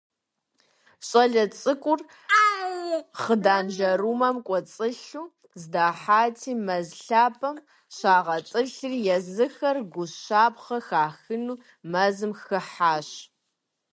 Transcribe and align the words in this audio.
Щӏалэ 1.07 1.43
цӏыкӏур 1.59 2.01
хъыданжэрумэм 3.21 4.37
кӏуэцӏылъу 4.45 5.27
здахьати, 5.61 6.53
мэз 6.65 6.87
лъапэм 7.05 7.57
щагъэтӏылъри, 7.95 8.99
езыхэр 9.15 9.77
гущапхъэ 9.93 10.77
хахыну 10.87 11.61
мэзым 11.91 12.31
хыхьащ. 12.43 13.09